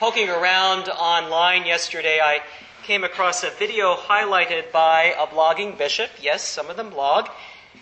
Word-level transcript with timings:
Poking 0.00 0.30
around 0.30 0.88
online 0.88 1.66
yesterday, 1.66 2.20
I 2.22 2.40
came 2.84 3.04
across 3.04 3.44
a 3.44 3.50
video 3.50 3.96
highlighted 3.96 4.72
by 4.72 5.14
a 5.18 5.26
blogging 5.26 5.76
bishop, 5.76 6.08
yes, 6.22 6.42
some 6.42 6.70
of 6.70 6.78
them 6.78 6.88
blog, 6.88 7.28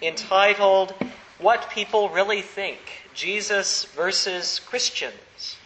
entitled 0.03 0.93
What 1.39 1.71
People 1.71 2.09
Really 2.09 2.43
Think 2.43 2.81
Jesus 3.15 3.85
versus 3.85 4.59
Christians. 4.59 5.59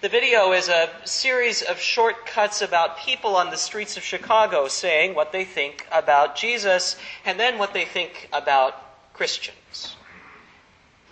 The 0.00 0.08
video 0.08 0.52
is 0.52 0.70
a 0.70 0.88
series 1.04 1.60
of 1.60 1.78
short 1.78 2.24
cuts 2.24 2.62
about 2.62 2.96
people 2.96 3.36
on 3.36 3.50
the 3.50 3.58
streets 3.58 3.98
of 3.98 4.02
Chicago 4.02 4.66
saying 4.66 5.14
what 5.14 5.32
they 5.32 5.44
think 5.44 5.86
about 5.92 6.36
Jesus 6.36 6.96
and 7.26 7.38
then 7.38 7.58
what 7.58 7.74
they 7.74 7.84
think 7.84 8.30
about 8.32 9.12
Christians. 9.12 9.58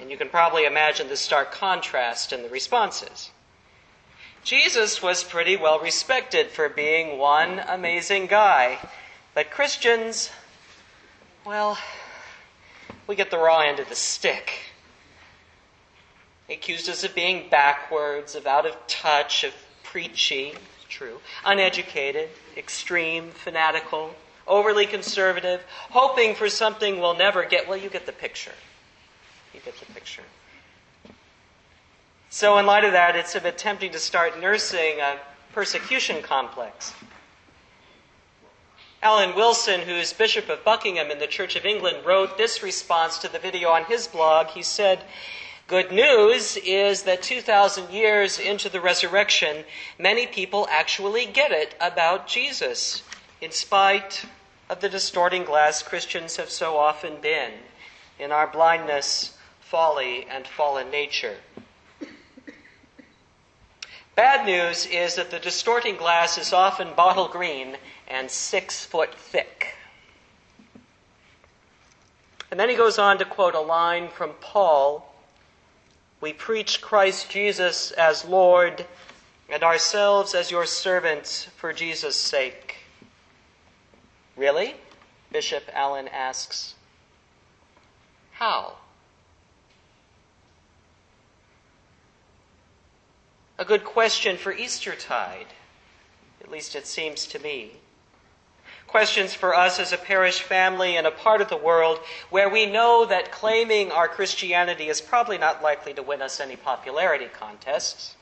And 0.01 0.11
you 0.11 0.17
can 0.17 0.29
probably 0.29 0.65
imagine 0.65 1.09
the 1.09 1.17
stark 1.17 1.53
contrast 1.53 2.33
in 2.33 2.43
the 2.43 2.49
responses. 2.49 3.31
Jesus 4.43 5.01
was 5.02 5.25
pretty 5.25 5.57
well 5.57 5.80
respected 5.80 6.51
for 6.51 6.69
being 6.69 7.16
one 7.16 7.61
amazing 7.61 8.27
guy, 8.27 8.79
but 9.33 9.51
Christians, 9.51 10.30
well, 11.47 11.79
we 13.07 13.16
get 13.16 13.30
the 13.30 13.38
raw 13.38 13.61
end 13.61 13.80
of 13.80 13.88
the 13.88 13.95
stick. 13.95 14.52
Accused 16.51 16.91
us 16.91 17.05
of 17.05 17.15
being 17.15 17.49
backwards, 17.49 18.35
of 18.35 18.47
out 18.47 18.66
of 18.66 18.77
touch, 18.87 19.45
of 19.45 19.55
preachy, 19.83 20.52
true, 20.91 21.21
uneducated, 21.47 22.29
extreme, 22.57 23.30
fanatical, 23.30 24.15
overly 24.47 24.85
conservative, 24.85 25.63
hoping 25.91 26.35
for 26.35 26.51
something 26.51 27.01
we'll 27.01 27.16
never 27.16 27.45
get. 27.47 27.66
Well, 27.66 27.79
you 27.79 27.88
get 27.88 28.05
the 28.05 28.13
picture. 28.13 28.52
You 29.55 29.61
get 29.65 29.79
the 29.79 29.87
picture. 29.93 30.25
So, 32.29 32.59
in 32.59 32.67
light 32.67 32.85
of 32.85 32.93
that, 32.93 33.15
it's 33.15 33.37
a 33.37 33.41
bit 33.41 33.57
tempting 33.57 33.93
to 33.93 34.01
start 34.01 34.41
nursing 34.41 35.01
a 35.01 35.19
persecution 35.52 36.21
complex. 36.23 36.93
Alan 39.01 39.37
Wilson, 39.37 39.83
who's 39.83 40.13
Bishop 40.13 40.49
of 40.49 40.65
Buckingham 40.65 41.11
in 41.11 41.19
the 41.19 41.27
Church 41.29 41.55
of 41.55 41.65
England, 41.65 41.99
wrote 42.05 42.37
this 42.37 42.63
response 42.63 43.19
to 43.19 43.30
the 43.30 43.38
video 43.38 43.69
on 43.69 43.85
his 43.85 44.09
blog. 44.09 44.49
He 44.49 44.63
said, 44.63 45.05
Good 45.66 45.93
news 45.93 46.57
is 46.57 47.05
that 47.05 47.23
2,000 47.23 47.91
years 47.91 48.39
into 48.39 48.68
the 48.68 48.80
resurrection, 48.80 49.65
many 49.99 50.27
people 50.27 50.66
actually 50.71 51.27
get 51.27 51.52
it 51.52 51.77
about 51.80 52.27
Jesus, 52.27 53.02
in 53.41 53.52
spite 53.52 54.24
of 54.68 54.80
the 54.80 54.89
distorting 54.89 55.45
glass 55.45 55.83
Christians 55.83 56.37
have 56.37 56.51
so 56.51 56.77
often 56.77 57.21
been 57.21 57.52
in 58.18 58.33
our 58.33 58.46
blindness, 58.46 59.34
folly, 59.75 60.25
and 60.30 60.47
fallen 60.47 60.89
nature. 60.89 61.35
Bad 64.15 64.47
news 64.47 64.87
is 64.87 65.17
that 65.17 65.33
the 65.33 65.41
distorting 65.41 65.97
glass 65.97 66.39
is 66.39 66.53
often 66.53 66.94
bottle 66.94 67.27
green 67.27 67.77
and 68.06 68.31
six 68.31 68.87
foot 68.87 69.12
thick. 69.12 69.75
And 72.53 72.61
then 72.61 72.69
he 72.69 72.77
goes 72.77 73.00
on 73.00 73.19
to 73.19 73.25
quote 73.25 73.56
a 73.56 73.61
line 73.61 74.06
from 74.11 74.34
Paul 74.41 75.12
we 76.21 76.33
preach 76.33 76.81
Christ 76.81 77.28
Jesus 77.28 77.91
as 77.91 78.25
Lord 78.25 78.87
and 79.50 79.65
ourselves 79.65 80.37
as 80.37 80.53
your 80.53 80.67
servants 80.67 81.49
for 81.56 81.72
Jesus' 81.72 82.15
sake. 82.15 82.77
Really? 84.37 84.77
Bishop 85.33 85.65
Alan 85.75 86.06
asks. 86.06 86.77
How? 88.34 88.77
A 93.59 93.65
good 93.65 93.84
question 93.84 94.37
for 94.37 94.53
Eastertide, 94.53 95.47
at 96.41 96.50
least 96.50 96.75
it 96.75 96.87
seems 96.87 97.27
to 97.27 97.38
me 97.38 97.72
questions 98.94 99.34
for 99.34 99.56
us 99.56 99.81
as 99.81 99.93
a 99.93 99.99
parish 99.99 100.41
family 100.41 100.95
in 100.95 101.05
a 101.05 101.11
part 101.11 101.41
of 101.41 101.49
the 101.49 101.56
world 101.56 101.99
where 102.31 102.49
we 102.49 102.65
know 102.65 103.05
that 103.05 103.33
claiming 103.33 103.91
our 103.91 104.06
Christianity 104.06 104.89
is 104.89 105.01
probably 105.01 105.37
not 105.37 105.61
likely 105.61 105.93
to 105.95 106.01
win 106.01 106.23
us 106.23 106.39
any 106.39 106.55
popularity 106.55 107.27
contests. 107.27 108.15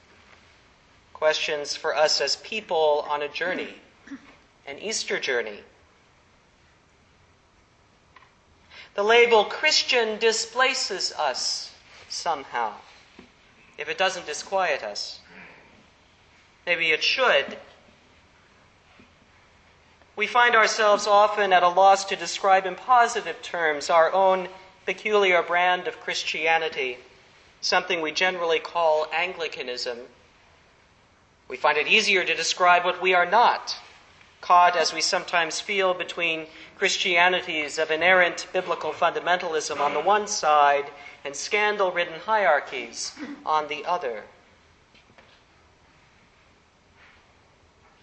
Questions 1.12 1.76
for 1.76 1.94
us 1.94 2.22
as 2.22 2.36
people 2.36 3.04
on 3.06 3.20
a 3.20 3.28
journey, 3.28 3.74
an 4.66 4.78
Easter 4.78 5.20
journey. 5.20 5.60
The 8.94 9.02
label 9.02 9.44
Christian 9.44 10.18
displaces 10.18 11.12
us 11.12 11.70
somehow, 12.08 12.72
if 13.76 13.90
it 13.90 13.98
doesn't 13.98 14.24
disquiet 14.24 14.82
us. 14.82 15.20
Maybe 16.66 16.90
it 16.90 17.02
should 17.02 17.58
we 20.14 20.26
find 20.26 20.54
ourselves 20.54 21.06
often 21.06 21.52
at 21.52 21.62
a 21.62 21.68
loss 21.68 22.04
to 22.04 22.16
describe 22.16 22.66
in 22.66 22.74
positive 22.74 23.40
terms 23.40 23.88
our 23.88 24.12
own 24.12 24.48
peculiar 24.84 25.42
brand 25.42 25.88
of 25.88 26.00
Christianity, 26.00 26.98
something 27.62 28.00
we 28.00 28.12
generally 28.12 28.58
call 28.58 29.06
Anglicanism. 29.12 29.98
We 31.48 31.56
find 31.56 31.78
it 31.78 31.88
easier 31.88 32.24
to 32.24 32.34
describe 32.34 32.84
what 32.84 33.00
we 33.00 33.14
are 33.14 33.24
not, 33.24 33.76
caught 34.42 34.76
as 34.76 34.92
we 34.92 35.00
sometimes 35.00 35.60
feel 35.60 35.94
between 35.94 36.46
Christianities 36.76 37.78
of 37.78 37.90
inerrant 37.90 38.46
biblical 38.52 38.92
fundamentalism 38.92 39.80
on 39.80 39.94
the 39.94 40.00
one 40.00 40.26
side 40.26 40.84
and 41.24 41.34
scandal 41.34 41.90
ridden 41.90 42.20
hierarchies 42.20 43.12
on 43.46 43.68
the 43.68 43.84
other. 43.86 44.24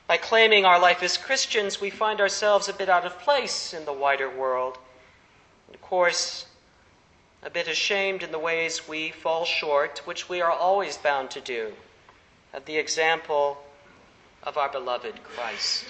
By 0.10 0.18
claiming 0.18 0.66
our 0.66 0.80
life 0.80 1.04
as 1.04 1.18
Christians, 1.18 1.80
we 1.80 1.92
find 1.92 2.20
ourselves 2.20 2.68
a 2.68 2.74
bit 2.74 2.90
out 2.90 3.06
of 3.06 3.20
place 3.20 3.76
in 3.76 3.86
the 3.86 3.94
wider 3.94 4.28
world. 4.28 4.80
And 5.68 5.76
of 5.76 5.84
course, 5.84 6.48
a 7.44 7.52
bit 7.52 7.68
ashamed 7.68 8.24
in 8.24 8.32
the 8.32 8.40
ways 8.40 8.88
we 8.88 9.12
fall 9.12 9.46
short, 9.46 10.02
which 10.06 10.28
we 10.28 10.42
are 10.42 10.52
always 10.52 10.98
bound 10.98 11.30
to 11.30 11.42
do, 11.42 11.74
of 12.56 12.66
the 12.66 12.78
example 12.78 13.60
of 14.42 14.58
our 14.58 14.68
beloved 14.68 15.24
Christ. 15.24 15.86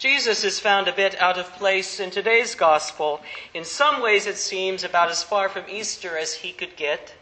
Jesus 0.00 0.42
is 0.42 0.58
found 0.58 0.88
a 0.88 0.92
bit 0.92 1.14
out 1.22 1.38
of 1.38 1.52
place 1.52 2.00
in 2.00 2.10
today's 2.10 2.56
gospel. 2.56 3.20
In 3.54 3.64
some 3.64 4.02
ways, 4.02 4.26
it 4.26 4.38
seems 4.38 4.82
about 4.82 5.08
as 5.08 5.22
far 5.22 5.48
from 5.48 5.66
Easter 5.70 6.18
as 6.18 6.34
he 6.34 6.50
could 6.50 6.74
get. 6.74 7.14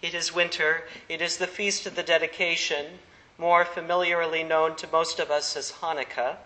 It 0.00 0.14
is 0.14 0.34
winter. 0.34 0.84
It 1.08 1.20
is 1.20 1.38
the 1.38 1.46
feast 1.46 1.86
of 1.86 1.96
the 1.96 2.02
dedication, 2.04 3.00
more 3.36 3.64
familiarly 3.64 4.44
known 4.44 4.76
to 4.76 4.86
most 4.86 5.18
of 5.18 5.30
us 5.30 5.56
as 5.56 5.72
Hanukkah. 5.80 6.36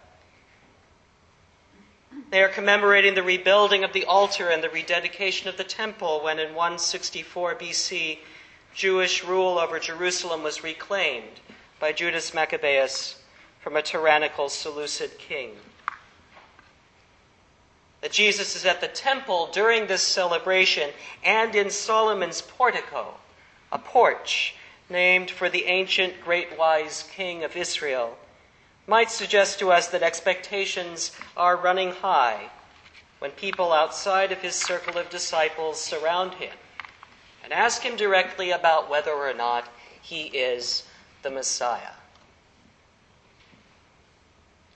They 2.31 2.43
are 2.43 2.49
commemorating 2.49 3.15
the 3.15 3.23
rebuilding 3.23 3.85
of 3.85 3.93
the 3.93 4.07
altar 4.07 4.49
and 4.49 4.63
the 4.63 4.71
rededication 4.71 5.49
of 5.49 5.59
the 5.59 5.65
temple 5.65 6.21
when 6.23 6.39
in 6.39 6.55
164 6.55 7.55
BC 7.57 8.19
Jewish 8.75 9.23
rule 9.23 9.59
over 9.59 9.79
Jerusalem 9.79 10.43
was 10.43 10.65
reclaimed 10.65 11.41
by 11.79 11.93
Judas 11.93 12.33
Maccabeus 12.33 13.17
from 13.61 13.77
a 13.77 13.83
tyrannical 13.83 14.49
Seleucid 14.49 15.19
king. 15.19 15.57
That 18.01 18.13
Jesus 18.13 18.57
is 18.57 18.65
at 18.65 18.81
the 18.81 18.89
temple 18.89 19.51
during 19.53 19.87
this 19.87 20.03
celebration 20.03 20.91
and 21.23 21.55
in 21.55 21.71
Solomon's 21.71 22.41
portico 22.41 23.15
a 23.73 23.79
porch 23.79 24.55
named 24.89 25.31
for 25.31 25.49
the 25.49 25.65
ancient 25.65 26.21
great 26.23 26.59
wise 26.59 27.09
king 27.15 27.43
of 27.43 27.57
Israel, 27.57 28.17
might 28.87 29.11
suggest 29.11 29.59
to 29.59 29.73
us 29.73 29.89
that 29.89 30.03
expectations 30.03 31.13
are 31.37 31.57
running 31.57 31.93
high 31.93 32.51
when 33.19 33.31
people 33.31 33.73
outside 33.73 34.31
of 34.31 34.43
his 34.43 34.55
circle 34.55 34.99
of 34.99 35.09
disciples 35.09 35.81
surround 35.81 36.35
him 36.35 36.53
and 37.43 37.53
ask 37.53 37.83
him 37.83 37.97
directly 37.97 38.51
about 38.51 38.91
whether 38.91 39.13
or 39.13 39.33
not 39.33 39.69
he 40.03 40.25
is 40.27 40.85
the 41.23 41.31
Messiah. 41.31 41.95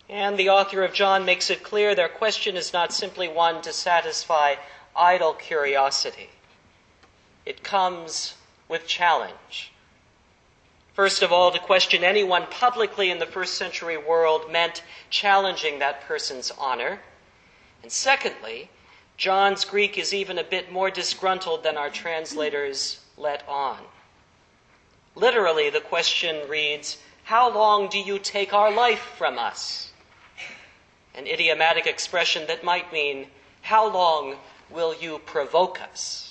And 0.09 0.39
the 0.39 0.51
author 0.51 0.85
of 0.85 0.93
John 0.93 1.25
makes 1.25 1.51
it 1.51 1.65
clear 1.65 1.95
their 1.95 2.09
question 2.09 2.57
is 2.57 2.73
not 2.73 2.93
simply 2.93 3.27
one 3.29 3.61
to 3.63 3.73
satisfy 3.73 4.55
idle 4.95 5.35
curiosity. 5.35 6.31
It 7.45 7.65
comes 7.65 8.35
with 8.69 8.87
challenge. 8.87 9.73
First 10.95 11.23
of 11.23 11.31
all, 11.31 11.51
to 11.51 11.59
question 11.59 12.03
anyone 12.03 12.47
publicly 12.51 13.11
in 13.11 13.19
the 13.19 13.27
first 13.27 13.55
century 13.55 13.99
world 13.99 14.51
meant 14.51 14.83
challenging 15.11 15.79
that 15.79 16.01
person's 16.01 16.51
honor. 16.59 17.01
And 17.83 17.93
secondly, 17.93 18.71
John's 19.19 19.65
Greek 19.65 19.99
is 19.99 20.15
even 20.15 20.39
a 20.39 20.45
bit 20.45 20.73
more 20.73 20.91
disgruntled 20.91 21.63
than 21.63 21.77
our 21.77 21.91
translators 21.91 23.01
let 23.17 23.47
on. 23.47 23.79
Literally, 25.15 25.71
the 25.71 25.81
question 25.81 26.49
reads, 26.49 26.99
How 27.25 27.55
long 27.55 27.89
do 27.89 27.99
you 27.99 28.19
take 28.19 28.53
our 28.53 28.71
life 28.71 29.13
from 29.17 29.39
us? 29.39 29.93
An 31.15 31.27
idiomatic 31.27 31.87
expression 31.87 32.47
that 32.47 32.65
might 32.65 32.93
mean, 32.93 33.27
How 33.63 33.87
long 33.91 34.37
will 34.71 34.95
you 34.95 35.19
provoke 35.19 35.81
us? 35.81 36.26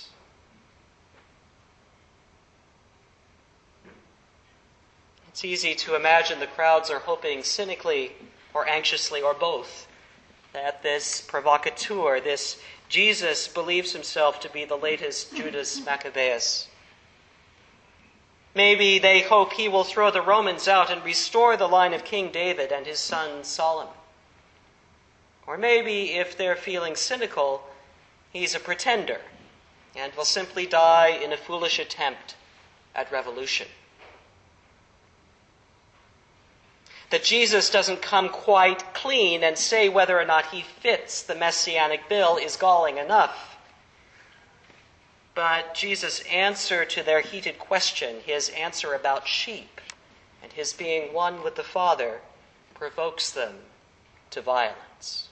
It's 5.36 5.44
easy 5.44 5.74
to 5.74 5.94
imagine 5.94 6.40
the 6.40 6.46
crowds 6.46 6.88
are 6.88 7.00
hoping 7.00 7.44
cynically 7.44 8.12
or 8.54 8.66
anxiously 8.66 9.20
or 9.20 9.34
both 9.34 9.86
that 10.54 10.82
this 10.82 11.20
provocateur, 11.20 12.20
this 12.20 12.58
Jesus, 12.88 13.46
believes 13.46 13.92
himself 13.92 14.40
to 14.40 14.48
be 14.48 14.64
the 14.64 14.78
latest 14.78 15.36
Judas 15.36 15.84
Maccabeus. 15.84 16.68
Maybe 18.54 18.98
they 18.98 19.20
hope 19.20 19.52
he 19.52 19.68
will 19.68 19.84
throw 19.84 20.10
the 20.10 20.22
Romans 20.22 20.68
out 20.68 20.90
and 20.90 21.04
restore 21.04 21.58
the 21.58 21.68
line 21.68 21.92
of 21.92 22.02
King 22.02 22.30
David 22.32 22.72
and 22.72 22.86
his 22.86 22.98
son 22.98 23.44
Solomon. 23.44 23.92
Or 25.46 25.58
maybe, 25.58 26.12
if 26.12 26.34
they're 26.34 26.56
feeling 26.56 26.96
cynical, 26.96 27.62
he's 28.32 28.54
a 28.54 28.58
pretender 28.58 29.20
and 29.94 30.14
will 30.14 30.24
simply 30.24 30.64
die 30.64 31.08
in 31.08 31.30
a 31.34 31.36
foolish 31.36 31.78
attempt 31.78 32.36
at 32.94 33.12
revolution. 33.12 33.66
That 37.10 37.24
Jesus 37.24 37.70
doesn't 37.70 38.02
come 38.02 38.28
quite 38.28 38.94
clean 38.94 39.44
and 39.44 39.56
say 39.56 39.88
whether 39.88 40.18
or 40.18 40.24
not 40.24 40.46
he 40.46 40.62
fits 40.62 41.22
the 41.22 41.34
messianic 41.34 42.08
bill 42.08 42.36
is 42.36 42.56
galling 42.56 42.98
enough. 42.98 43.56
But 45.34 45.74
Jesus' 45.74 46.20
answer 46.22 46.84
to 46.86 47.02
their 47.02 47.20
heated 47.20 47.58
question, 47.58 48.16
his 48.24 48.48
answer 48.50 48.94
about 48.94 49.28
sheep 49.28 49.80
and 50.42 50.52
his 50.52 50.72
being 50.72 51.12
one 51.12 51.42
with 51.42 51.56
the 51.56 51.62
Father, 51.62 52.20
provokes 52.74 53.30
them 53.30 53.56
to 54.30 54.40
violence. 54.40 55.28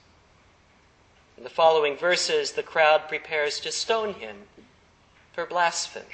In 1.37 1.43
the 1.43 1.49
following 1.49 1.97
verses, 1.97 2.53
the 2.53 2.63
crowd 2.63 3.07
prepares 3.07 3.59
to 3.61 3.71
stone 3.71 4.13
him 4.15 4.43
for 5.33 5.45
blasphemy. 5.45 6.05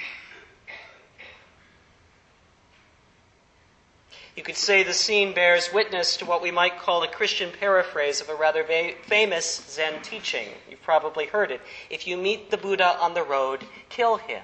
You 4.36 4.42
could 4.42 4.56
say 4.56 4.82
the 4.82 4.94
scene 4.94 5.34
bears 5.34 5.72
witness 5.74 6.16
to 6.16 6.24
what 6.24 6.40
we 6.40 6.50
might 6.50 6.78
call 6.78 7.02
a 7.02 7.08
Christian 7.08 7.50
paraphrase 7.52 8.20
of 8.20 8.30
a 8.30 8.34
rather 8.34 8.64
va- 8.64 8.94
famous 9.02 9.62
Zen 9.68 10.00
teaching. 10.02 10.48
You've 10.70 10.82
probably 10.82 11.26
heard 11.26 11.50
it. 11.50 11.60
If 11.90 12.06
you 12.06 12.16
meet 12.16 12.50
the 12.50 12.56
Buddha 12.56 12.96
on 12.98 13.12
the 13.12 13.22
road, 13.22 13.66
kill 13.90 14.16
him. 14.16 14.42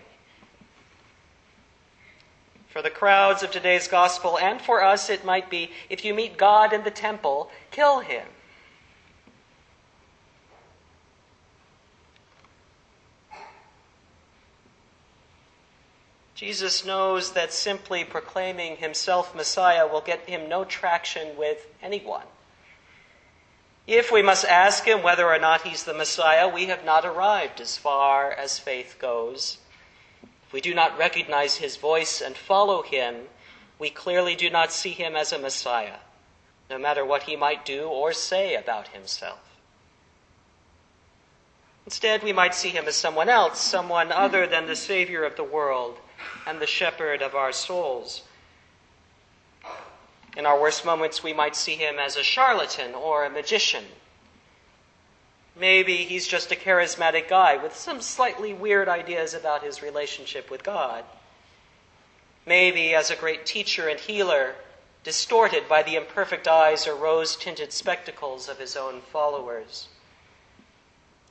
For 2.68 2.82
the 2.82 2.90
crowds 2.90 3.42
of 3.42 3.50
today's 3.50 3.88
gospel, 3.88 4.38
and 4.38 4.60
for 4.60 4.84
us, 4.84 5.08
it 5.08 5.24
might 5.24 5.48
be 5.48 5.70
if 5.88 6.04
you 6.04 6.12
meet 6.12 6.36
God 6.36 6.74
in 6.74 6.84
the 6.84 6.90
temple, 6.90 7.50
kill 7.70 8.00
him. 8.00 8.26
Jesus 16.38 16.86
knows 16.86 17.32
that 17.32 17.52
simply 17.52 18.04
proclaiming 18.04 18.76
himself 18.76 19.34
Messiah 19.34 19.88
will 19.88 20.00
get 20.00 20.28
him 20.28 20.48
no 20.48 20.64
traction 20.64 21.36
with 21.36 21.66
anyone. 21.82 22.26
If 23.88 24.12
we 24.12 24.22
must 24.22 24.44
ask 24.44 24.84
him 24.84 25.02
whether 25.02 25.26
or 25.26 25.40
not 25.40 25.62
he's 25.62 25.82
the 25.82 25.92
Messiah, 25.92 26.46
we 26.46 26.66
have 26.66 26.84
not 26.84 27.04
arrived 27.04 27.60
as 27.60 27.76
far 27.76 28.30
as 28.30 28.60
faith 28.60 28.98
goes. 29.00 29.58
If 30.46 30.52
we 30.52 30.60
do 30.60 30.76
not 30.76 30.96
recognize 30.96 31.56
his 31.56 31.76
voice 31.76 32.20
and 32.20 32.36
follow 32.36 32.82
him, 32.82 33.16
we 33.80 33.90
clearly 33.90 34.36
do 34.36 34.48
not 34.48 34.70
see 34.70 34.92
him 34.92 35.16
as 35.16 35.32
a 35.32 35.40
Messiah, 35.40 35.98
no 36.70 36.78
matter 36.78 37.04
what 37.04 37.24
he 37.24 37.34
might 37.34 37.64
do 37.64 37.88
or 37.88 38.12
say 38.12 38.54
about 38.54 38.86
himself. 38.86 39.40
Instead, 41.84 42.22
we 42.22 42.32
might 42.32 42.54
see 42.54 42.68
him 42.68 42.86
as 42.86 42.94
someone 42.94 43.28
else, 43.28 43.58
someone 43.58 44.12
other 44.12 44.46
than 44.46 44.68
the 44.68 44.76
Savior 44.76 45.24
of 45.24 45.34
the 45.34 45.42
world 45.42 45.98
and 46.46 46.60
the 46.60 46.66
shepherd 46.66 47.22
of 47.22 47.34
our 47.34 47.52
souls. 47.52 48.22
In 50.36 50.46
our 50.46 50.60
worst 50.60 50.84
moments, 50.84 51.22
we 51.22 51.32
might 51.32 51.56
see 51.56 51.74
him 51.74 51.98
as 51.98 52.16
a 52.16 52.22
charlatan 52.22 52.94
or 52.94 53.24
a 53.24 53.30
magician. 53.30 53.84
Maybe 55.58 55.96
he's 55.96 56.28
just 56.28 56.52
a 56.52 56.56
charismatic 56.56 57.28
guy 57.28 57.56
with 57.56 57.76
some 57.76 58.00
slightly 58.00 58.52
weird 58.52 58.88
ideas 58.88 59.34
about 59.34 59.64
his 59.64 59.82
relationship 59.82 60.50
with 60.50 60.62
God. 60.62 61.04
Maybe 62.46 62.94
as 62.94 63.10
a 63.10 63.16
great 63.16 63.44
teacher 63.44 63.88
and 63.88 63.98
healer, 63.98 64.54
distorted 65.02 65.68
by 65.68 65.82
the 65.82 65.96
imperfect 65.96 66.46
eyes 66.46 66.86
or 66.86 66.94
rose 66.94 67.34
tinted 67.34 67.72
spectacles 67.72 68.48
of 68.48 68.58
his 68.58 68.76
own 68.76 69.00
followers. 69.00 69.88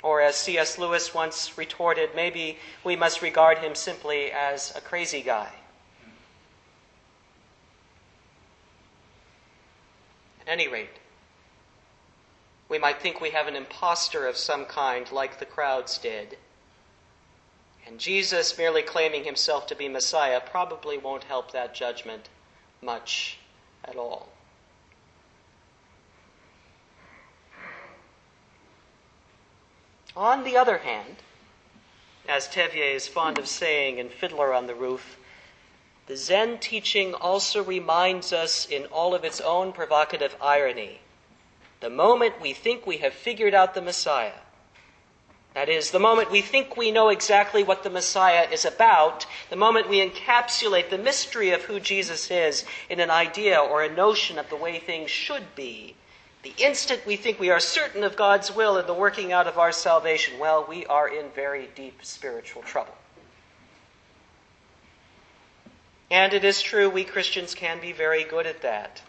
Or, 0.04 0.22
as 0.22 0.36
C.S. 0.36 0.78
Lewis 0.78 1.14
once 1.14 1.58
retorted, 1.58 2.12
maybe 2.16 2.60
we 2.84 2.96
must 2.96 3.22
regard 3.22 3.58
him 3.58 3.74
simply 3.74 4.32
as 4.32 4.76
a 4.76 4.82
crazy 4.82 5.22
guy. 5.22 5.52
At 10.42 10.48
any 10.48 10.68
rate, 10.68 11.00
we 12.70 12.78
might 12.78 13.02
think 13.02 13.20
we 13.20 13.32
have 13.32 13.48
an 13.48 13.56
impostor 13.56 14.28
of 14.28 14.38
some 14.38 14.66
kind, 14.66 15.12
like 15.12 15.40
the 15.40 15.46
crowds 15.46 15.98
did. 15.98 16.38
And 17.88 18.00
Jesus 18.00 18.58
merely 18.58 18.82
claiming 18.82 19.24
himself 19.24 19.66
to 19.68 19.76
be 19.76 19.88
Messiah 19.88 20.42
probably 20.42 20.98
won't 20.98 21.24
help 21.24 21.52
that 21.52 21.74
judgment 21.74 22.30
much 22.82 23.40
at 23.84 23.96
all. 23.96 24.30
On 30.18 30.44
the 30.44 30.58
other 30.58 30.80
hand, 30.80 31.18
as 32.28 32.48
Tevye 32.48 32.96
is 32.96 33.08
fond 33.08 33.38
of 33.38 33.48
saying 33.48 34.00
in 34.00 34.10
Fiddler 34.10 34.52
on 34.52 34.66
the 34.66 34.74
Roof, 34.74 35.16
the 36.08 36.18
Zen 36.18 36.58
teaching 36.58 37.14
also 37.14 37.64
reminds 37.64 38.34
us 38.34 38.66
in 38.66 38.88
all 38.88 39.14
of 39.14 39.24
its 39.24 39.40
own 39.40 39.74
provocative 39.74 40.36
irony 40.42 41.02
the 41.82 41.90
moment 41.92 42.42
we 42.42 42.54
think 42.54 42.88
we 42.88 42.98
have 42.98 43.14
figured 43.14 43.54
out 43.54 43.76
the 43.76 43.82
Messiah, 43.82 44.40
that 45.54 45.70
is, 45.70 45.92
the 45.92 46.00
moment 46.00 46.32
we 46.32 46.42
think 46.42 46.76
we 46.76 46.92
know 46.92 47.10
exactly 47.10 47.64
what 47.64 47.84
the 47.84 47.90
Messiah 47.92 48.48
is 48.52 48.66
about, 48.66 49.28
the 49.52 49.56
moment 49.56 49.88
we 49.88 50.08
encapsulate 50.08 50.90
the 50.90 50.98
mystery 50.98 51.52
of 51.52 51.62
who 51.64 51.80
Jesus 51.80 52.32
is 52.32 52.66
in 52.90 53.00
an 53.00 53.12
idea 53.12 53.60
or 53.60 53.84
a 53.84 53.94
notion 53.94 54.40
of 54.40 54.50
the 54.50 54.56
way 54.56 54.80
things 54.80 55.12
should 55.12 55.56
be, 55.56 55.96
the 56.44 56.54
instant 56.58 57.06
we 57.06 57.16
think 57.16 57.40
we 57.40 57.50
are 57.50 57.60
certain 57.60 58.04
of 58.04 58.16
God's 58.16 58.56
will 58.56 58.78
and 58.78 58.88
the 58.88 58.94
working 58.94 59.32
out 59.32 59.48
of 59.48 59.58
our 59.58 59.72
salvation, 59.72 60.40
well, 60.40 60.66
we 60.68 60.86
are 60.86 61.08
in 61.08 61.30
very 61.32 61.70
deep 61.76 62.00
spiritual 62.04 62.62
trouble. 62.62 62.96
And 66.10 66.34
it 66.34 66.46
is 66.46 66.62
true, 66.62 66.90
we 66.90 67.04
Christians 67.04 67.54
can 67.54 67.82
be 67.82 67.92
very 67.92 68.24
good 68.24 68.46
at 68.46 68.62
that. 68.62 69.02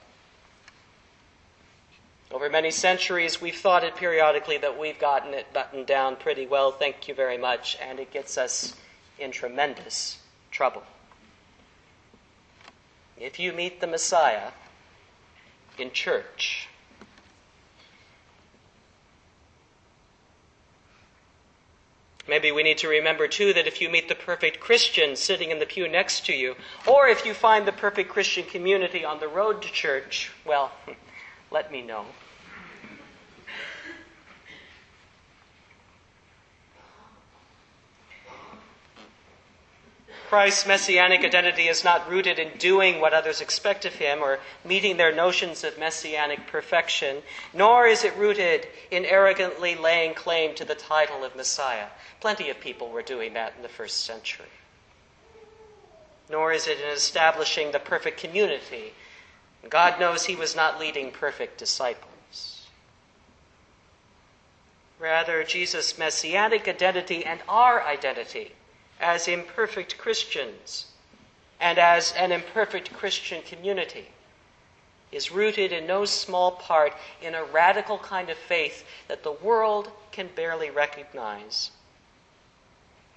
Over 2.31 2.51
many 2.51 2.71
centuries, 2.71 3.41
we've 3.41 3.57
thought 3.57 3.85
it 3.85 3.97
periodically 3.97 4.59
that 4.59 4.79
we've 4.79 4.99
gotten 4.99 5.33
it 5.33 5.53
buttoned 5.53 5.87
down 5.87 6.17
pretty 6.17 6.47
well, 6.47 6.73
thank 6.73 7.09
you 7.09 7.15
very 7.15 7.39
much, 7.39 7.79
and 7.81 7.99
it 7.99 8.11
gets 8.11 8.37
us 8.37 8.75
in 9.19 9.31
tremendous 9.31 10.19
trouble. 10.51 10.83
If 13.17 13.39
you 13.39 13.53
meet 13.53 13.81
the 13.81 13.87
Messiah 13.87 14.51
in 15.79 15.91
church, 15.93 16.69
Maybe 22.29 22.53
we 22.53 22.63
need 22.63 22.79
to 22.79 22.89
remember, 22.89 23.27
too, 23.27 23.55
that 23.55 23.67
if 23.67 23.81
you 23.81 23.89
meet 23.89 24.09
the 24.09 24.15
perfect 24.15 24.61
Christian 24.61 25.17
sitting 25.17 25.51
in 25.51 25.59
the 25.59 25.67
pew 25.67 25.89
next 25.89 26.27
to 26.27 26.35
you, 26.35 26.57
or 26.87 27.09
if 27.09 27.25
you 27.25 27.33
find 27.33 27.67
the 27.67 27.73
perfect 27.73 28.11
Christian 28.11 28.45
community 28.45 29.05
on 29.05 29.19
the 29.19 29.29
road 29.29 29.63
to 29.63 29.73
church, 29.73 30.31
well, 30.45 30.71
let 31.51 31.73
me 31.73 31.81
know. 31.81 32.05
Christ's 40.29 40.67
messianic 40.67 41.25
identity 41.25 41.69
is 41.69 41.83
not 41.83 42.07
rooted 42.07 42.39
in 42.39 42.59
doing 42.59 43.01
what 43.01 43.15
others 43.15 43.41
expect 43.41 43.87
of 43.87 43.95
him 43.95 44.23
or 44.23 44.41
meeting 44.63 44.99
their 44.99 45.15
notions 45.15 45.65
of 45.65 45.79
messianic 45.79 46.47
perfection, 46.47 47.23
nor 47.55 47.87
is 47.87 48.05
it 48.05 48.15
rooted 48.15 48.69
in 48.91 49.07
arrogantly 49.07 49.75
laying 49.75 50.13
claim 50.13 50.55
to 50.55 50.67
the 50.67 50.75
title 50.75 51.25
of 51.25 51.35
Messiah. 51.35 51.87
Plenty 52.21 52.51
of 52.51 52.61
people 52.61 52.91
were 52.91 53.01
doing 53.01 53.33
that 53.33 53.55
in 53.57 53.63
the 53.63 53.71
first 53.71 54.05
century. 54.05 54.53
Nor 56.29 56.53
is 56.53 56.67
it 56.67 56.79
in 56.79 56.91
establishing 56.91 57.73
the 57.73 57.79
perfect 57.79 58.21
community. 58.21 58.93
God 59.71 59.99
knows 59.99 60.27
he 60.27 60.37
was 60.37 60.55
not 60.55 60.79
leading 60.79 61.11
perfect 61.11 61.57
disciples. 61.57 62.67
Rather, 64.99 65.43
Jesus' 65.43 65.97
messianic 65.97 66.69
identity 66.69 67.25
and 67.25 67.41
our 67.49 67.83
identity 67.83 68.53
as 69.01 69.29
imperfect 69.29 69.99
Christians 69.99 70.87
and 71.61 71.79
as 71.79 72.13
an 72.13 72.33
imperfect 72.33 72.93
Christian 72.93 73.43
community 73.43 74.09
is 75.11 75.33
rooted 75.33 75.73
in 75.73 75.87
no 75.87 76.05
small 76.05 76.53
part 76.53 76.93
in 77.23 77.35
a 77.35 77.45
radical 77.45 77.99
kind 77.99 78.31
of 78.31 78.37
faith 78.37 78.85
that 79.09 79.23
the 79.23 79.33
world 79.33 79.91
can 80.13 80.29
barely 80.35 80.71
recognize 80.71 81.71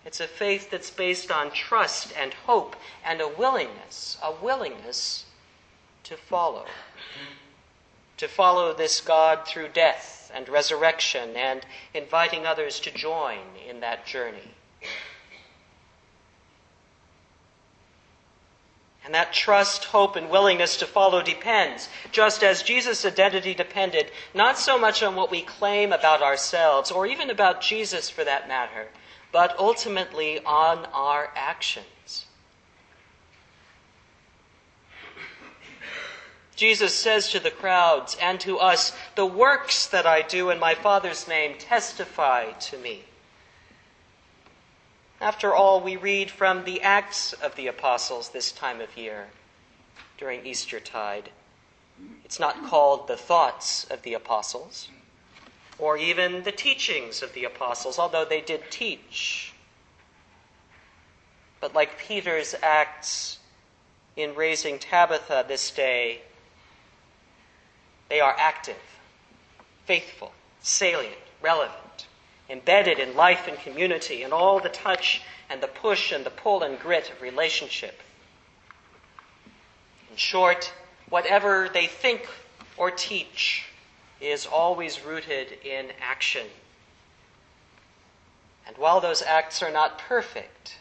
It's 0.04 0.20
a 0.20 0.28
faith 0.28 0.72
that's 0.72 0.90
based 0.90 1.32
on 1.32 1.52
trust 1.52 2.12
and 2.18 2.34
hope 2.34 2.76
and 3.06 3.22
a 3.22 3.28
willingness, 3.28 4.18
a 4.24 4.32
willingness 4.32 5.26
to 6.04 6.18
follow. 6.18 6.66
To 8.18 8.28
follow 8.28 8.74
this 8.74 9.00
God 9.00 9.46
through 9.48 9.70
death 9.70 10.32
and 10.34 10.50
resurrection 10.50 11.36
and 11.36 11.66
inviting 11.94 12.46
others 12.46 12.80
to 12.82 12.92
join 12.92 13.40
in 13.68 13.80
that 13.82 14.06
journey. 14.06 14.56
And 19.04 19.16
that 19.16 19.34
trust, 19.34 19.86
hope, 19.86 20.16
and 20.16 20.30
willingness 20.30 20.78
to 20.78 20.86
follow 20.86 21.24
depends, 21.24 21.90
just 22.12 22.44
as 22.44 22.62
Jesus' 22.62 23.04
identity 23.04 23.54
depended, 23.56 24.12
not 24.34 24.60
so 24.60 24.78
much 24.78 25.02
on 25.02 25.16
what 25.16 25.32
we 25.32 25.42
claim 25.42 25.92
about 25.92 26.22
ourselves, 26.22 26.92
or 26.92 27.08
even 27.08 27.30
about 27.30 27.62
Jesus 27.62 28.10
for 28.10 28.24
that 28.24 28.48
matter, 28.48 28.90
but 29.32 29.58
ultimately 29.58 30.40
on 30.46 30.86
our 30.94 31.32
actions. 31.36 32.26
Jesus 36.56 36.94
says 36.94 37.32
to 37.32 37.40
the 37.40 37.50
crowds 37.50 38.16
and 38.22 38.40
to 38.42 38.60
us, 38.60 38.96
The 39.16 39.26
works 39.26 39.88
that 39.88 40.06
I 40.06 40.22
do 40.22 40.52
in 40.52 40.60
my 40.60 40.76
Father's 40.76 41.28
name 41.28 41.58
testify 41.58 42.52
to 42.52 42.78
me. 42.78 43.06
After 45.22 45.54
all, 45.54 45.80
we 45.80 45.98
read 45.98 46.32
from 46.32 46.64
the 46.64 46.82
Acts 46.82 47.34
of 47.34 47.56
the 47.56 47.68
Apostles 47.68 48.30
this 48.30 48.52
time 48.52 48.82
of 48.82 48.98
year 48.98 49.28
during 50.18 50.44
Eastertide. 50.44 51.30
It's 52.26 52.40
not 52.40 52.66
called 52.66 53.08
the 53.08 53.18
thoughts 53.18 53.84
of 53.84 54.02
the 54.02 54.16
apostles 54.16 54.90
or 55.78 55.96
even 55.96 56.42
the 56.42 56.52
teachings 56.52 57.22
of 57.22 57.34
the 57.34 57.44
apostles, 57.44 58.00
although 58.00 58.26
they 58.26 58.42
did 58.42 58.72
teach. 58.72 59.54
But 61.60 61.76
like 61.76 62.00
Peter's 62.00 62.56
acts 62.64 63.38
in 64.16 64.34
raising 64.34 64.80
Tabitha 64.80 65.46
this 65.48 65.70
day, 65.70 66.22
they 68.10 68.20
are 68.20 68.36
active, 68.40 69.00
faithful, 69.86 70.32
salient, 70.62 71.14
relevant 71.44 72.08
embedded 72.52 73.00
in 73.00 73.16
life 73.16 73.48
and 73.48 73.58
community 73.60 74.24
and 74.24 74.34
all 74.34 74.60
the 74.60 74.70
touch 74.70 75.22
and 75.50 75.62
the 75.62 75.68
push 75.68 76.12
and 76.12 76.26
the 76.26 76.30
pull 76.30 76.64
and 76.64 76.80
grit 76.80 77.10
of 77.10 77.22
relationship. 77.22 78.02
In 80.10 80.18
short, 80.18 80.74
whatever 81.10 81.70
they 81.74 81.88
think 81.88 82.28
or 82.78 82.92
teach 82.92 83.66
is 84.20 84.46
always 84.46 85.04
rooted 85.04 85.58
in 85.64 85.88
action. 86.02 86.48
And 88.68 88.78
while 88.78 89.02
those 89.02 89.22
acts 89.22 89.64
are 89.64 89.72
not 89.72 89.98
perfect, 89.98 90.78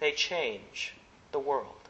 they 0.00 0.12
change 0.12 0.94
the 1.32 1.38
world. 1.38 1.81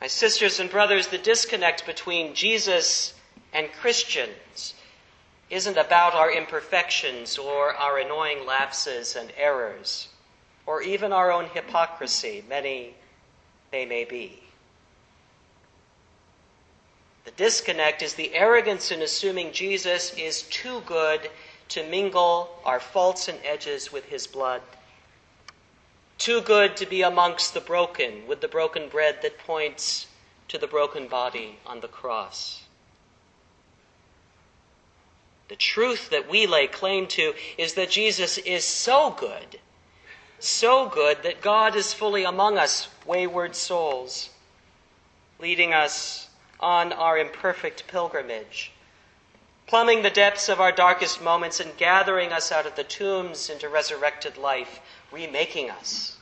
My 0.00 0.06
sisters 0.06 0.58
and 0.60 0.70
brothers, 0.70 1.08
the 1.08 1.18
disconnect 1.18 1.84
between 1.84 2.34
Jesus 2.34 3.12
and 3.52 3.70
Christians 3.72 4.74
isn't 5.50 5.76
about 5.76 6.14
our 6.14 6.32
imperfections 6.32 7.36
or 7.36 7.74
our 7.74 7.98
annoying 7.98 8.46
lapses 8.46 9.14
and 9.14 9.30
errors, 9.36 10.08
or 10.64 10.80
even 10.80 11.12
our 11.12 11.30
own 11.30 11.46
hypocrisy, 11.46 12.42
many 12.48 12.94
they 13.70 13.84
may 13.84 14.04
be. 14.04 14.40
The 17.24 17.32
disconnect 17.32 18.00
is 18.00 18.14
the 18.14 18.34
arrogance 18.34 18.90
in 18.90 19.02
assuming 19.02 19.52
Jesus 19.52 20.14
is 20.14 20.42
too 20.44 20.80
good 20.86 21.28
to 21.70 21.86
mingle 21.86 22.58
our 22.64 22.80
faults 22.80 23.28
and 23.28 23.38
edges 23.44 23.92
with 23.92 24.06
his 24.06 24.26
blood 24.26 24.62
too 26.20 26.42
good 26.42 26.76
to 26.76 26.86
be 26.86 27.02
amongst 27.02 27.54
the 27.54 27.60
broken, 27.60 28.26
with 28.28 28.40
the 28.40 28.48
broken 28.48 28.88
bread 28.88 29.20
that 29.22 29.38
points 29.38 30.06
to 30.48 30.58
the 30.58 30.66
broken 30.66 31.08
body 31.08 31.58
on 31.66 31.80
the 31.80 31.88
cross. 31.88 32.62
The 35.48 35.56
truth 35.56 36.10
that 36.10 36.30
we 36.30 36.46
lay 36.46 36.66
claim 36.68 37.06
to 37.08 37.34
is 37.58 37.74
that 37.74 37.90
Jesus 37.90 38.38
is 38.38 38.64
so 38.64 39.10
good, 39.18 39.58
so 40.38 40.88
good 40.88 41.22
that 41.22 41.40
God 41.40 41.74
is 41.74 41.94
fully 41.94 42.22
among 42.22 42.58
us, 42.58 42.88
wayward 43.06 43.56
souls, 43.56 44.28
leading 45.40 45.72
us 45.72 46.28
on 46.60 46.92
our 46.92 47.18
imperfect 47.18 47.88
pilgrimage, 47.88 48.72
plumbing 49.70 50.02
the 50.02 50.10
depths 50.10 50.48
of 50.48 50.60
our 50.60 50.72
darkest 50.72 51.22
moments 51.22 51.60
and 51.60 51.76
gathering 51.76 52.32
us 52.32 52.50
out 52.50 52.66
of 52.66 52.74
the 52.74 52.82
tombs 52.82 53.48
into 53.48 53.68
resurrected 53.68 54.36
life 54.36 54.80
remaking 55.12 55.70
us 55.70 56.16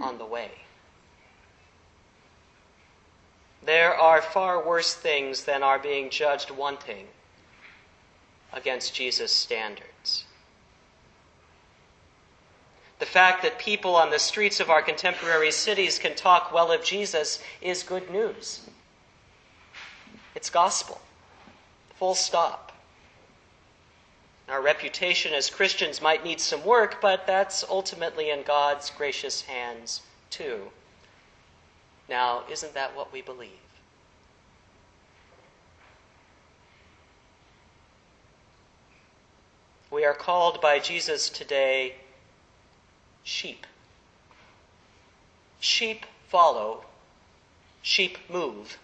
on 0.00 0.18
the 0.18 0.24
way. 0.24 0.52
There 3.64 3.92
are 3.92 4.22
far 4.22 4.64
worse 4.64 4.94
things 4.94 5.42
than 5.46 5.64
our 5.64 5.80
being 5.80 6.10
judged 6.10 6.52
wanting 6.52 7.08
against 8.52 8.94
Jesus' 8.94 9.32
standards. 9.32 10.24
The 13.00 13.06
fact 13.06 13.42
that 13.42 13.58
people 13.58 13.96
on 13.96 14.10
the 14.10 14.18
streets 14.20 14.60
of 14.60 14.70
our 14.70 14.80
contemporary 14.80 15.50
cities 15.50 15.98
can 15.98 16.14
talk 16.14 16.52
well 16.52 16.70
of 16.70 16.84
Jesus 16.84 17.42
is 17.60 17.82
good 17.82 18.08
news. 18.12 18.60
It's 20.36 20.50
gospel. 20.50 21.00
Full 22.00 22.14
stop. 22.14 22.72
Our 24.48 24.62
reputation 24.62 25.34
as 25.34 25.50
Christians 25.50 26.00
might 26.00 26.24
need 26.24 26.40
some 26.40 26.64
work, 26.64 26.98
but 27.02 27.26
that's 27.26 27.62
ultimately 27.68 28.30
in 28.30 28.42
God's 28.42 28.88
gracious 28.88 29.42
hands, 29.42 30.00
too. 30.30 30.70
Now, 32.08 32.44
isn't 32.50 32.72
that 32.72 32.96
what 32.96 33.12
we 33.12 33.20
believe? 33.20 33.50
We 39.90 40.06
are 40.06 40.14
called 40.14 40.62
by 40.62 40.78
Jesus 40.78 41.28
today 41.28 41.96
sheep. 43.24 43.66
Sheep 45.60 46.06
follow, 46.30 46.86
sheep 47.82 48.16
move, 48.30 48.78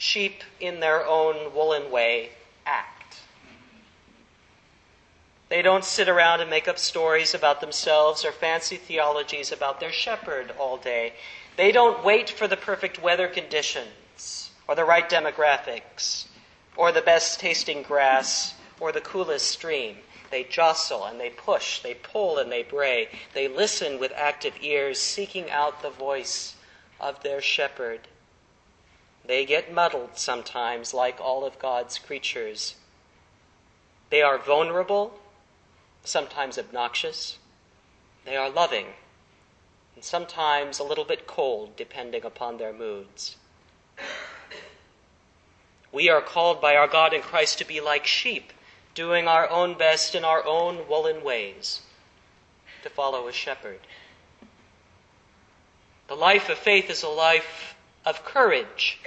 sheep 0.00 0.42
in 0.58 0.80
their 0.80 1.06
own 1.06 1.52
woolen 1.54 1.90
way 1.90 2.30
act. 2.64 3.18
They 5.50 5.60
don't 5.60 5.84
sit 5.84 6.08
around 6.08 6.40
and 6.40 6.48
make 6.48 6.68
up 6.68 6.78
stories 6.78 7.34
about 7.34 7.60
themselves 7.60 8.24
or 8.24 8.32
fancy 8.32 8.76
theologies 8.76 9.52
about 9.52 9.78
their 9.78 9.92
shepherd 9.92 10.54
all 10.58 10.78
day. 10.78 11.12
They 11.56 11.70
don't 11.70 12.02
wait 12.02 12.30
for 12.30 12.48
the 12.48 12.56
perfect 12.56 13.02
weather 13.02 13.28
conditions 13.28 14.50
or 14.66 14.74
the 14.74 14.86
right 14.86 15.08
demographics 15.08 16.24
or 16.76 16.92
the 16.92 17.02
best 17.02 17.38
tasting 17.38 17.82
grass 17.82 18.54
or 18.80 18.92
the 18.92 19.02
coolest 19.02 19.50
stream. 19.50 19.98
They 20.30 20.44
jostle 20.44 21.04
and 21.04 21.20
they 21.20 21.28
push, 21.30 21.80
they 21.80 21.94
pull 21.94 22.38
and 22.38 22.50
they 22.50 22.62
bray. 22.62 23.08
They 23.34 23.48
listen 23.48 24.00
with 24.00 24.12
active 24.16 24.54
ears, 24.62 24.98
seeking 24.98 25.50
out 25.50 25.82
the 25.82 25.90
voice 25.90 26.54
of 26.98 27.22
their 27.22 27.42
shepherd. 27.42 28.00
They 29.26 29.44
get 29.44 29.72
muddled 29.72 30.18
sometimes, 30.18 30.92
like 30.92 31.20
all 31.20 31.44
of 31.44 31.58
God's 31.58 31.98
creatures. 31.98 32.76
They 34.10 34.22
are 34.22 34.38
vulnerable 34.38 35.20
sometimes 36.04 36.58
obnoxious. 36.58 37.38
They 38.24 38.36
are 38.36 38.50
loving, 38.50 38.86
and 39.94 40.04
sometimes 40.04 40.78
a 40.78 40.84
little 40.84 41.04
bit 41.04 41.26
cold, 41.26 41.76
depending 41.76 42.24
upon 42.24 42.58
their 42.58 42.72
moods. 42.72 43.36
We 45.92 46.08
are 46.08 46.22
called 46.22 46.60
by 46.60 46.76
our 46.76 46.86
God 46.86 47.12
in 47.12 47.22
Christ 47.22 47.58
to 47.58 47.64
be 47.64 47.80
like 47.80 48.06
sheep, 48.06 48.52
doing 48.94 49.26
our 49.26 49.48
own 49.50 49.76
best 49.76 50.14
in 50.14 50.24
our 50.24 50.44
own 50.44 50.86
woolen 50.88 51.24
ways, 51.24 51.80
to 52.82 52.90
follow 52.90 53.26
a 53.26 53.32
shepherd. 53.32 53.80
The 56.06 56.14
life 56.14 56.48
of 56.48 56.58
faith 56.58 56.90
is 56.90 57.02
a 57.02 57.08
life 57.08 57.74
of 58.04 58.24
courage, 58.24 59.00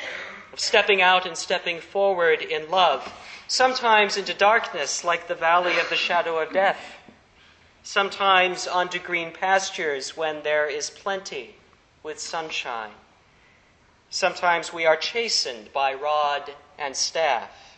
of 0.51 0.59
stepping 0.59 1.01
out 1.01 1.25
and 1.25 1.37
stepping 1.37 1.79
forward 1.79 2.41
in 2.41 2.69
love 2.69 3.11
sometimes 3.53 4.17
into 4.17 4.33
darkness 4.33 5.03
like 5.03 5.27
the 5.27 5.35
valley 5.35 5.77
of 5.79 5.87
the 5.89 5.95
shadow 5.95 6.39
of 6.39 6.51
death, 6.53 6.95
sometimes 7.83 8.65
onto 8.67 8.97
green 8.97 9.31
pastures 9.31 10.17
when 10.17 10.41
there 10.41 10.67
is 10.67 10.89
plenty 10.89 11.55
with 12.01 12.19
sunshine. 12.19 12.91
Sometimes 14.09 14.73
we 14.73 14.87
are 14.87 14.95
chastened 14.95 15.71
by 15.71 15.93
rod 15.93 16.51
and 16.79 16.95
staff, 16.95 17.77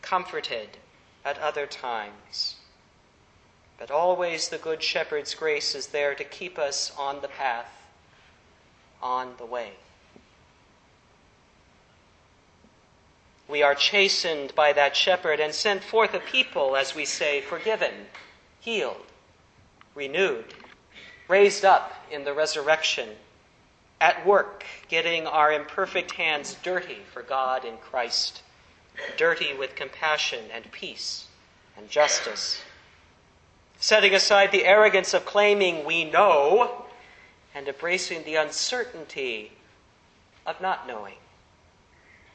comforted 0.00 0.78
at 1.26 1.38
other 1.38 1.66
times. 1.66 2.56
But 3.78 3.90
always 3.90 4.48
the 4.48 4.56
Good 4.56 4.82
Shepherd's 4.82 5.34
grace 5.34 5.74
is 5.74 5.88
there 5.88 6.14
to 6.14 6.24
keep 6.24 6.58
us 6.58 6.90
on 6.98 7.20
the 7.20 7.28
path, 7.28 7.70
on 9.02 9.34
the 9.36 9.46
way. 9.46 9.72
We 13.48 13.62
are 13.62 13.74
chastened 13.74 14.54
by 14.54 14.72
that 14.72 14.96
shepherd 14.96 15.40
and 15.40 15.54
sent 15.54 15.82
forth 15.82 16.14
a 16.14 16.20
people, 16.20 16.76
as 16.76 16.94
we 16.94 17.04
say, 17.04 17.40
forgiven, 17.40 18.06
healed, 18.60 19.06
renewed, 19.94 20.54
raised 21.28 21.64
up 21.64 21.92
in 22.10 22.24
the 22.24 22.32
resurrection, 22.32 23.16
at 24.00 24.26
work, 24.26 24.64
getting 24.88 25.26
our 25.26 25.52
imperfect 25.52 26.12
hands 26.12 26.56
dirty 26.62 26.98
for 27.12 27.22
God 27.22 27.64
in 27.64 27.76
Christ, 27.78 28.42
dirty 29.16 29.54
with 29.54 29.76
compassion 29.76 30.44
and 30.52 30.70
peace 30.72 31.26
and 31.76 31.88
justice, 31.88 32.62
setting 33.78 34.14
aside 34.14 34.50
the 34.50 34.64
arrogance 34.64 35.14
of 35.14 35.24
claiming 35.24 35.84
we 35.84 36.04
know 36.04 36.84
and 37.54 37.68
embracing 37.68 38.24
the 38.24 38.36
uncertainty 38.36 39.52
of 40.46 40.60
not 40.60 40.86
knowing, 40.86 41.16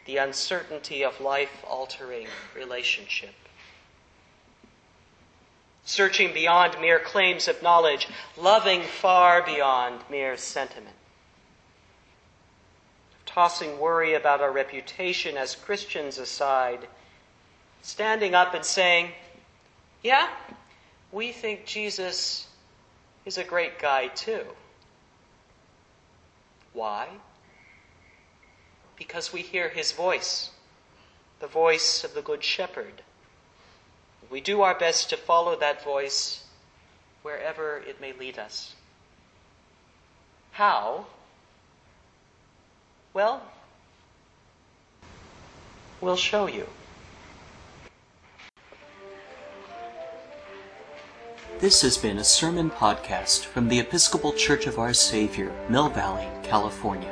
the 0.07 0.17
uncertainty 0.17 1.03
of 1.03 1.19
life 1.21 1.63
altering 1.67 2.27
relationship. 2.55 3.35
Searching 5.83 6.33
beyond 6.33 6.79
mere 6.81 6.99
claims 6.99 7.47
of 7.47 7.61
knowledge, 7.61 8.07
loving 8.37 8.81
far 8.81 9.45
beyond 9.45 10.01
mere 10.09 10.35
sentiment. 10.37 10.95
Tossing 13.25 13.77
worry 13.79 14.13
about 14.13 14.41
our 14.41 14.51
reputation 14.51 15.37
as 15.37 15.55
Christians 15.55 16.17
aside, 16.17 16.87
standing 17.81 18.33
up 18.33 18.53
and 18.53 18.65
saying, 18.65 19.11
Yeah, 20.03 20.29
we 21.11 21.33
think 21.33 21.65
Jesus 21.65 22.47
is 23.25 23.37
a 23.37 23.43
great 23.43 23.77
guy 23.77 24.07
too. 24.07 24.45
Why? 26.71 27.09
Because 28.97 29.31
we 29.31 29.41
hear 29.41 29.69
his 29.69 29.91
voice, 29.91 30.49
the 31.39 31.47
voice 31.47 32.03
of 32.03 32.13
the 32.13 32.21
Good 32.21 32.43
Shepherd. 32.43 33.03
We 34.29 34.41
do 34.41 34.61
our 34.61 34.77
best 34.77 35.09
to 35.11 35.17
follow 35.17 35.55
that 35.55 35.83
voice 35.83 36.43
wherever 37.21 37.77
it 37.77 38.01
may 38.01 38.13
lead 38.13 38.39
us. 38.39 38.73
How? 40.51 41.05
Well, 43.13 43.41
we'll 46.01 46.17
show 46.17 46.47
you. 46.47 46.67
This 51.59 51.81
has 51.81 51.97
been 51.97 52.17
a 52.19 52.23
sermon 52.23 52.69
podcast 52.69 53.45
from 53.45 53.67
the 53.67 53.79
Episcopal 53.79 54.33
Church 54.33 54.67
of 54.67 54.77
Our 54.77 54.93
Savior, 54.93 55.51
Mill 55.69 55.89
Valley, 55.89 56.27
California. 56.43 57.11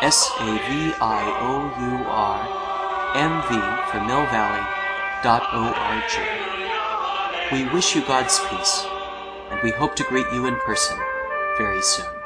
U 0.00 0.06
R 0.06 0.06
S 0.06 0.30
A 0.38 0.44
V 0.44 0.94
I 1.00 1.22
O 1.40 1.54
U 1.80 2.04
R 2.08 2.40
M 3.16 3.42
V 3.42 3.54
for 3.90 4.00
Mill 4.06 4.26
Valley 4.26 4.66
dot 5.22 5.42
O-R-G. 5.52 6.18
We 7.52 7.68
wish 7.74 7.94
you 7.94 8.02
God's 8.06 8.40
peace, 8.48 8.86
and 9.50 9.62
we 9.62 9.70
hope 9.70 9.94
to 9.96 10.04
greet 10.04 10.26
you 10.32 10.46
in 10.46 10.56
person 10.60 10.98
very 11.58 11.82
soon. 11.82 12.19